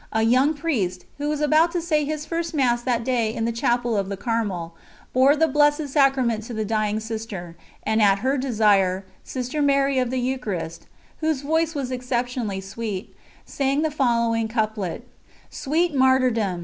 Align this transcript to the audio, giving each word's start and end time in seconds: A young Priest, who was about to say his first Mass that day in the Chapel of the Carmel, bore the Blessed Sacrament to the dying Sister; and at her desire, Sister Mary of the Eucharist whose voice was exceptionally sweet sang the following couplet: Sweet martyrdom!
A 0.11 0.23
young 0.23 0.55
Priest, 0.55 1.05
who 1.19 1.29
was 1.29 1.41
about 1.41 1.71
to 1.73 1.79
say 1.79 2.03
his 2.05 2.25
first 2.25 2.55
Mass 2.55 2.81
that 2.81 3.03
day 3.03 3.31
in 3.31 3.45
the 3.45 3.51
Chapel 3.51 3.95
of 3.95 4.09
the 4.09 4.17
Carmel, 4.17 4.73
bore 5.13 5.35
the 5.35 5.47
Blessed 5.47 5.89
Sacrament 5.89 6.41
to 6.45 6.55
the 6.55 6.65
dying 6.65 6.99
Sister; 6.99 7.55
and 7.83 8.01
at 8.01 8.25
her 8.25 8.35
desire, 8.35 9.05
Sister 9.23 9.61
Mary 9.61 9.99
of 9.99 10.09
the 10.09 10.19
Eucharist 10.19 10.87
whose 11.19 11.41
voice 11.43 11.75
was 11.75 11.91
exceptionally 11.91 12.59
sweet 12.61 13.15
sang 13.45 13.83
the 13.83 13.91
following 13.91 14.47
couplet: 14.47 15.07
Sweet 15.51 15.93
martyrdom! 15.93 16.59